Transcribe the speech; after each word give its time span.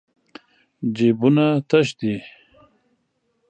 جېبونه 0.95 1.45
تش 1.69 1.87
دي. 1.99 2.15